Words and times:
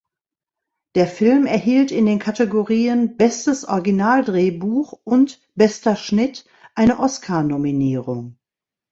Der 0.95 1.05
Film 1.05 1.45
erhielt 1.45 1.91
in 1.91 2.07
den 2.07 2.17
Kategorien 2.17 3.17
„Bestes 3.17 3.65
Originaldrehbuch“ 3.65 4.93
und 5.03 5.39
„Bester 5.53 5.95
Schnitt“ 5.95 6.43
eine 6.73 6.97
Oscarnominierung. 6.97 8.35